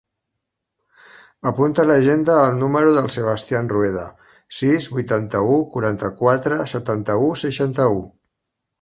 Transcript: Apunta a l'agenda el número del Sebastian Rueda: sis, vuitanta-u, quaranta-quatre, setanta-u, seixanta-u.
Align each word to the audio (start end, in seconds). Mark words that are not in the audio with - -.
Apunta 1.49 1.83
a 1.83 1.85
l'agenda 1.89 2.37
el 2.47 2.57
número 2.63 2.95
del 2.97 3.11
Sebastian 3.17 3.71
Rueda: 3.75 4.07
sis, 4.63 4.91
vuitanta-u, 4.97 5.63
quaranta-quatre, 5.77 6.63
setanta-u, 6.77 7.33
seixanta-u. 7.49 8.07